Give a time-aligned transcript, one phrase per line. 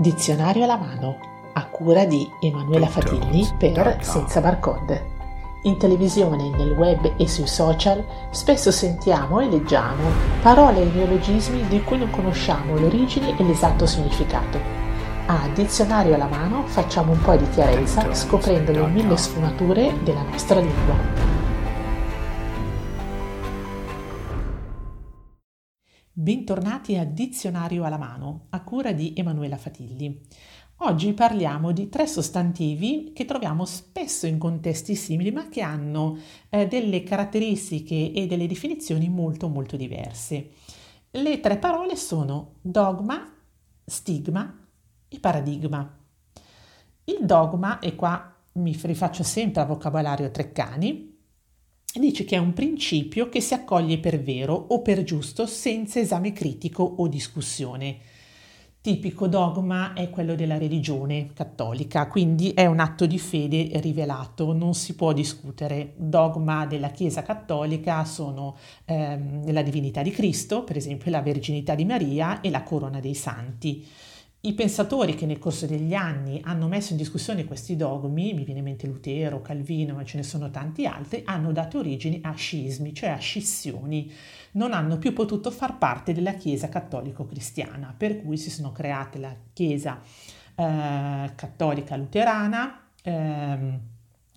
[0.00, 1.18] Dizionario alla mano,
[1.54, 5.16] a cura di Emanuela Fatilli per Senza Barcode.
[5.62, 10.04] In televisione, nel web e sui social spesso sentiamo e leggiamo
[10.40, 14.60] parole e neologismi di cui non conosciamo l'origine e l'esatto significato.
[15.26, 20.60] A Dizionario alla mano facciamo un po' di chiarezza scoprendo le mille sfumature della nostra
[20.60, 21.27] lingua.
[26.28, 30.26] Bentornati a Dizionario alla mano, a cura di Emanuela Fatilli.
[30.80, 36.18] Oggi parliamo di tre sostantivi che troviamo spesso in contesti simili, ma che hanno
[36.50, 40.50] eh, delle caratteristiche e delle definizioni molto molto diverse.
[41.12, 43.26] Le tre parole sono dogma,
[43.86, 44.68] stigma
[45.08, 45.98] e paradigma.
[47.04, 51.17] Il dogma, e qua mi rifaccio sempre al vocabolario Treccani,
[51.98, 56.32] dice che è un principio che si accoglie per vero o per giusto senza esame
[56.32, 57.98] critico o discussione.
[58.80, 64.72] Tipico dogma è quello della religione cattolica, quindi è un atto di fede rivelato, non
[64.72, 65.94] si può discutere.
[65.96, 71.84] Dogma della Chiesa cattolica sono ehm, la divinità di Cristo, per esempio la verginità di
[71.84, 73.84] Maria e la corona dei santi.
[74.40, 78.60] I pensatori che nel corso degli anni hanno messo in discussione questi dogmi, mi viene
[78.60, 82.94] in mente Lutero, Calvino, ma ce ne sono tanti altri, hanno dato origine a scismi,
[82.94, 84.08] cioè a scissioni.
[84.52, 89.34] Non hanno più potuto far parte della Chiesa cattolico-cristiana, per cui si sono create la
[89.52, 90.00] Chiesa
[90.54, 93.78] eh, cattolica luterana, eh,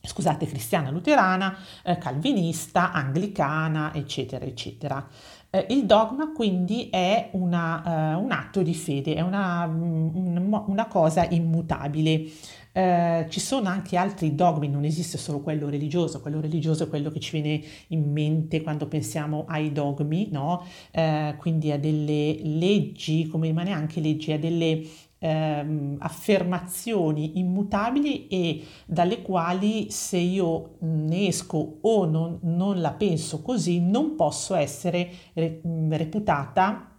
[0.04, 5.08] scusate, cristiana luterana, eh, calvinista, anglicana, eccetera, eccetera.
[5.50, 10.88] Eh, il dogma quindi è una, uh, un atto di fede, è una, un, una
[10.88, 12.26] cosa immutabile.
[12.74, 17.12] Eh, ci sono anche altri dogmi, non esiste solo quello religioso, quello religioso è quello
[17.12, 20.64] che ci viene in mente quando pensiamo ai dogmi, no?
[20.92, 24.82] Eh, quindi a delle leggi, come rimane anche leggi, a delle
[25.24, 33.42] ehm, affermazioni immutabili e dalle quali se io ne esco o non, non la penso
[33.42, 36.92] così non posso essere reputata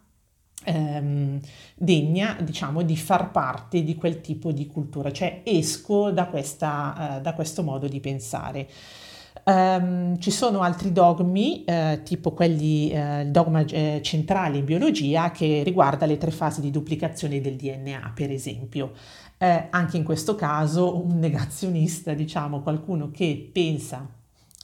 [0.65, 1.41] ehm,
[1.75, 5.11] degna diciamo di far parte di quel tipo di cultura.
[5.11, 8.69] Cioè esco da, questa, eh, da questo modo di pensare
[9.45, 15.33] Um, ci sono altri dogmi, eh, tipo quelli, eh, il dogma eh, centrale in biologia
[15.33, 18.93] che riguarda le tre fasi di duplicazione del DNA, per esempio.
[19.39, 24.09] Eh, anche in questo caso un negazionista, diciamo, qualcuno che pensa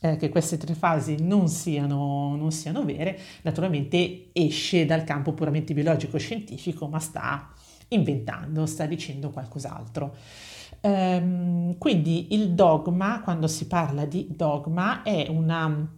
[0.00, 5.74] eh, che queste tre fasi non siano, non siano vere, naturalmente esce dal campo puramente
[5.74, 7.48] biologico-scientifico, ma sta
[7.88, 10.14] inventando, sta dicendo qualcos'altro.
[10.80, 15.88] Ehm, quindi il dogma, quando si parla di dogma, è una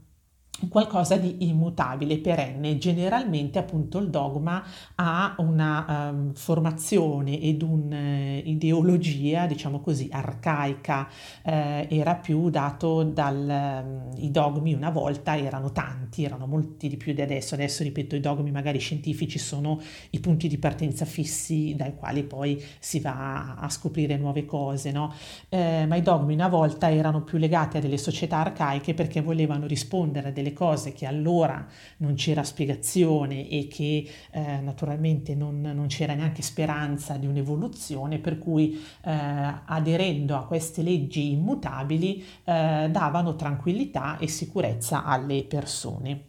[0.69, 2.78] qualcosa di immutabile, perenne.
[2.78, 4.62] Generalmente appunto il dogma
[4.97, 11.09] ha una um, formazione ed un'ideologia, diciamo così, arcaica,
[11.43, 13.82] eh, era più dato dal...
[13.84, 17.54] Um, I dogmi una volta erano tanti, erano molti di più di adesso.
[17.54, 22.62] Adesso, ripeto, i dogmi magari scientifici sono i punti di partenza fissi dai quali poi
[22.78, 25.12] si va a scoprire nuove cose, no?
[25.48, 29.66] Eh, ma i dogmi una volta erano più legati a delle società arcaiche perché volevano
[29.66, 31.66] rispondere a delle delle cose che allora
[31.98, 38.38] non c'era spiegazione e che eh, naturalmente non, non, c'era neanche speranza di un'evoluzione, per
[38.38, 38.74] cui
[39.04, 46.24] eh, aderendo a queste leggi immutabili eh, davano tranquillità e sicurezza alle persone.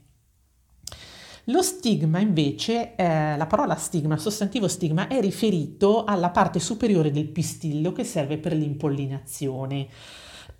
[1.45, 7.27] Lo stigma invece, eh, la parola stigma, sostantivo stigma, è riferito alla parte superiore del
[7.27, 9.87] pistillo che serve per l'impollinazione.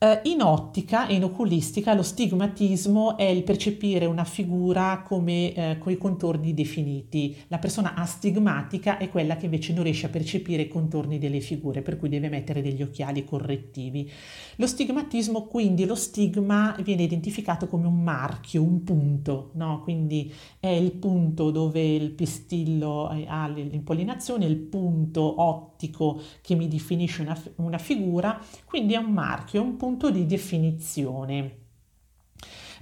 [0.04, 5.78] Uh, in ottica e in oculistica lo stigmatismo è il percepire una figura come uh,
[5.78, 7.38] con i contorni definiti.
[7.50, 11.84] La persona astigmatica è quella che invece non riesce a percepire i contorni delle figure,
[11.84, 14.10] per cui deve mettere degli occhiali correttivi.
[14.56, 19.82] Lo stigmatismo, quindi lo stigma viene identificato come un marchio, un punto, no?
[19.84, 27.22] quindi è il punto dove il pistillo ha l'impollinazione, il punto ottico che mi definisce
[27.22, 31.60] una, una figura, quindi è un marchio, un punto punto di definizione.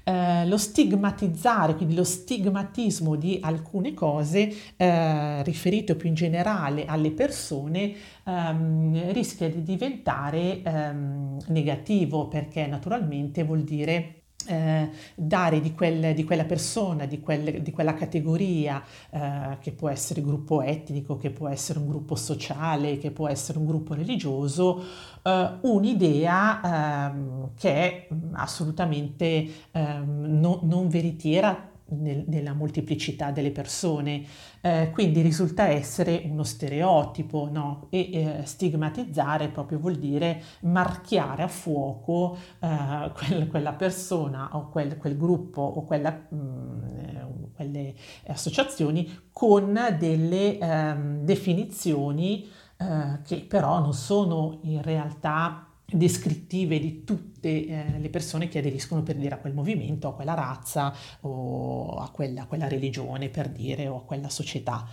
[0.04, 7.12] Eh, lo stigmatizzare, quindi lo stigmatismo di alcune cose, eh, riferito più in generale alle
[7.12, 7.94] persone,
[8.26, 16.24] ehm, rischia di diventare ehm, negativo perché naturalmente vuol dire eh, dare di, quel, di,
[16.24, 21.48] quella persona, di, quel, di quella categoria, eh, che può essere gruppo etnico, che può
[21.48, 24.84] essere un gruppo sociale, che può essere un gruppo religioso,
[25.24, 34.24] eh, un'idea ehm, che è assolutamente ehm, no, non veritiera nel, nella molteplicità delle persone,
[34.62, 37.88] eh, quindi risulta essere uno stereotipo, no?
[37.90, 44.98] E eh, stigmatizzare proprio vuol dire marchiare a fuoco eh, quel, quella persona o quel,
[44.98, 47.94] quel gruppo o quella, mh, mm, quelle
[48.28, 52.48] associazioni con delle ehm, definizioni
[52.78, 59.04] eh, che però non sono in realtà descrittive di tutte eh, le persone che aderiscono
[59.04, 63.50] per dire a quel movimento, a quella razza o a quella, a quella religione per
[63.50, 64.88] dire o a quella società.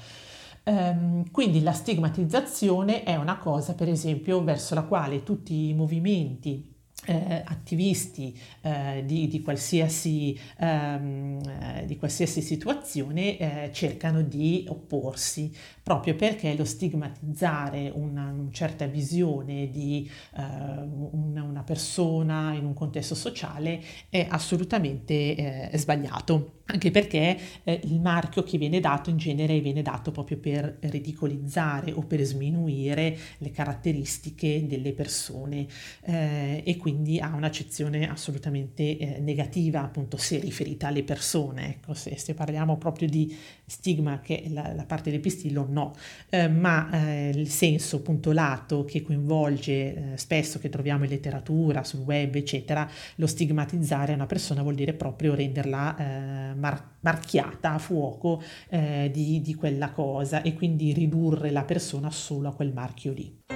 [0.64, 6.75] Um, quindi la stigmatizzazione è una cosa, per esempio, verso la quale tutti i movimenti
[7.06, 15.52] eh, attivisti eh, di, di, qualsiasi, ehm, eh, di, qualsiasi, situazione eh, cercano di opporsi,
[15.82, 22.74] proprio perché lo stigmatizzare una, una certa visione di eh, una, una, persona in un
[22.74, 26.52] contesto sociale è assolutamente eh, sbagliato.
[26.68, 32.00] Anche perché il marchio che viene dato in genere viene dato proprio per ridicolizzare o
[32.02, 35.68] per sminuire le caratteristiche delle persone
[36.02, 42.34] e quindi ha un'accezione assolutamente eh, negativa appunto se riferita alle persone, ecco se, se
[42.34, 45.94] parliamo proprio di stigma che è la, la parte del pistillo no,
[46.28, 51.84] eh, ma eh, il senso appunto lato che coinvolge eh, spesso che troviamo in letteratura,
[51.84, 58.42] sul web eccetera, lo stigmatizzare una persona vuol dire proprio renderla mar- marchiata a fuoco
[58.68, 63.55] eh, di, di quella cosa e quindi ridurre la persona solo a quel marchio lì.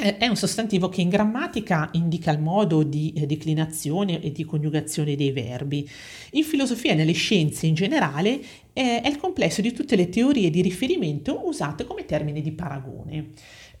[0.00, 5.14] è un sostantivo che in grammatica indica il modo di eh, declinazione e di coniugazione
[5.14, 5.88] dei verbi.
[6.32, 8.40] In filosofia e nelle scienze in generale
[8.72, 13.30] è il complesso di tutte le teorie di riferimento usate come termine di paragone.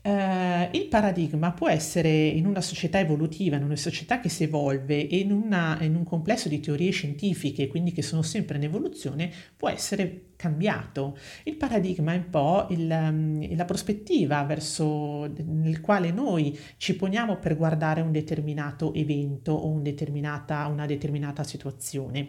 [0.02, 5.06] Uh, il paradigma può essere in una società evolutiva, in una società che si evolve
[5.06, 9.30] e in, una, in, un complesso di teorie scientifiche, quindi che sono sempre in evoluzione,
[9.54, 11.18] può essere cambiato.
[11.42, 17.36] Il paradigma è un po' il, um, la prospettiva verso nel quale noi ci poniamo
[17.36, 22.28] per guardare un determinato evento o un determinata, una determinata situazione.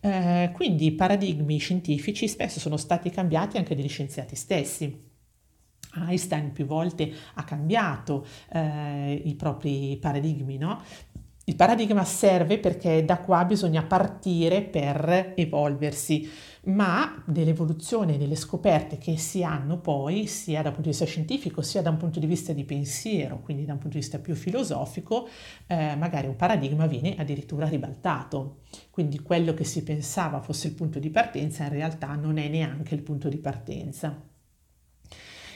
[0.00, 5.10] Uh, quindi i paradigmi scientifici spesso sono stati cambiati anche dagli scienziati stessi.
[5.94, 10.80] Einstein più volte ha cambiato eh, i propri paradigmi, no?
[11.44, 16.30] Il paradigma serve perché da qua bisogna partire per evolversi,
[16.66, 21.82] ma dell'evoluzione, delle scoperte che si hanno poi, sia dal punto di vista scientifico, sia
[21.82, 25.28] da un punto di vista di pensiero, quindi da un punto di vista più filosofico,
[25.66, 28.60] eh, magari un paradigma viene addirittura ribaltato.
[28.90, 32.94] Quindi quello che si pensava fosse il punto di partenza in realtà non è neanche
[32.94, 34.30] il punto di partenza.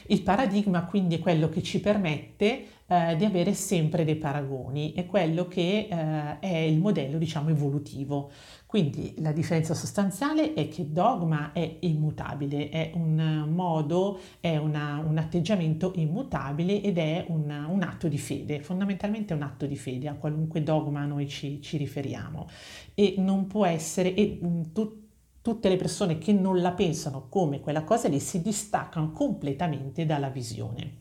[0.07, 5.05] Il paradigma quindi è quello che ci permette eh, di avere sempre dei paragoni, è
[5.05, 8.31] quello che eh, è il modello diciamo evolutivo.
[8.65, 15.17] Quindi la differenza sostanziale è che dogma è immutabile, è un modo, è una, un
[15.17, 20.09] atteggiamento immutabile ed è un, un, atto di fede, fondamentalmente è un atto di fede
[20.09, 22.47] a qualunque dogma noi ci, ci riferiamo
[22.93, 25.06] e non può essere, e, mh, tu,
[25.47, 30.27] tutte le persone che non la pensano come quella cosa lì si distaccano completamente dalla
[30.27, 30.95] visione.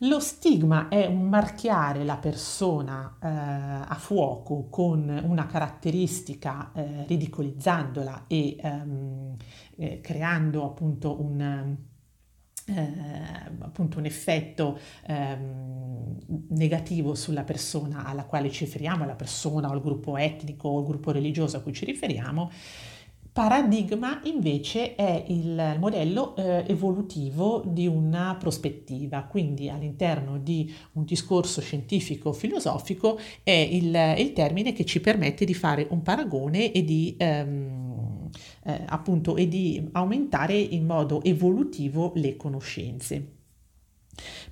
[0.00, 8.24] Lo stigma è un marchiare la persona eh, a fuoco con una caratteristica eh, ridicolizzandola
[8.26, 9.36] e ehm,
[9.76, 11.74] eh, creando appunto un,
[12.66, 12.92] eh,
[13.60, 16.18] appunto un effetto ehm,
[16.48, 20.84] negativo sulla persona alla quale ci riferiamo, alla persona o al gruppo etnico o al
[20.84, 22.50] gruppo religioso a cui ci riferiamo
[23.34, 31.60] Paradigma invece è il modello eh, evolutivo di una prospettiva, quindi all'interno di un discorso
[31.60, 38.30] scientifico-filosofico è il, il, termine che ci permette di fare un paragone e di, ehm,
[38.66, 43.32] eh, appunto, e di aumentare in modo evolutivo le conoscenze.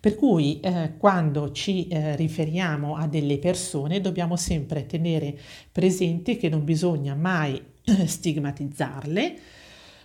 [0.00, 5.38] Per cui eh, quando ci eh, riferiamo a delle persone dobbiamo sempre tenere
[5.70, 9.38] presente che non bisogna mai stigmatizzarle.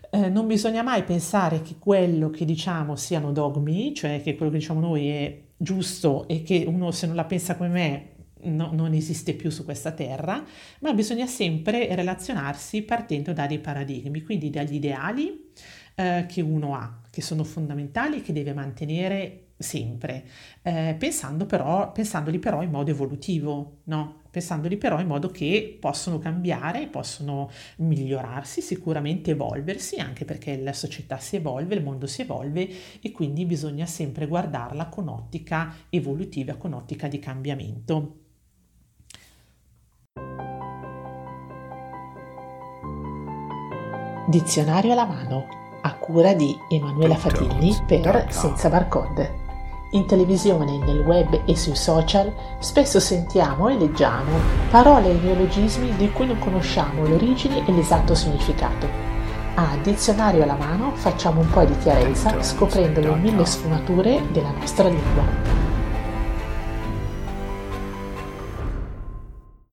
[0.10, 4.60] Eh, non bisogna mai pensare che quello che diciamo siano dogmi, cioè che quello che
[4.60, 8.10] diciamo noi è giusto e che uno se non la pensa come me
[8.44, 10.44] no, non esiste più su questa terra,
[10.80, 15.52] ma bisogna sempre relazionarsi partendo da dei paradigmi, quindi dagli ideali
[15.96, 20.24] eh, che uno ha che sono fondamentali e che deve mantenere sempre,
[20.62, 24.22] eh, pensando però, pensandoli però in modo evolutivo, no?
[24.38, 31.18] pensandoli però in modo che possono cambiare, possono migliorarsi, sicuramente evolversi, anche perché la società
[31.18, 32.70] si evolve, il mondo si evolve
[33.02, 38.20] e quindi bisogna sempre guardarla con ottica evolutiva, con ottica di cambiamento.
[44.30, 45.46] Dizionario alla mano,
[45.82, 49.47] a cura di Emanuela Fatilli per Senza Barcode.
[49.92, 54.32] In televisione, nel web e sui social spesso sentiamo e leggiamo
[54.70, 58.86] parole e neologismi di cui non conosciamo l'origine e l'esatto significato.
[59.56, 64.90] A dizionario alla mano facciamo un po' di chiarezza scoprendo le mille sfumature della nostra
[64.90, 65.67] lingua.